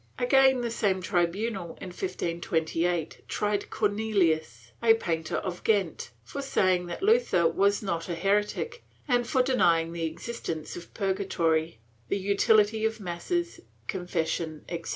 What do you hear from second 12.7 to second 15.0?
of masses, confession etc.